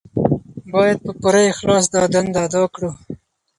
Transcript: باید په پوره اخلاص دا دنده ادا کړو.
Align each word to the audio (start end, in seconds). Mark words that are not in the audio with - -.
باید 0.73 0.97
په 1.05 1.11
پوره 1.19 1.41
اخلاص 1.51 1.85
دا 1.93 2.01
دنده 2.13 2.39
ادا 2.47 2.63
کړو. 2.73 2.89